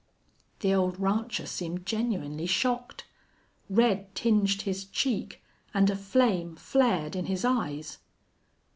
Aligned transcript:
The 0.61 0.73
old 0.73 0.99
rancher 0.99 1.45
seemed 1.45 1.85
genuinely 1.85 2.47
shocked. 2.47 3.05
Red 3.69 4.15
tinged 4.15 4.63
his 4.63 4.85
cheek 4.85 5.43
and 5.75 5.91
a 5.91 5.95
flame 5.95 6.55
flared 6.55 7.15
in 7.15 7.27
his 7.27 7.45
eyes. 7.45 7.99